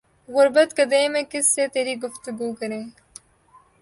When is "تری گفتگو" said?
1.73-2.51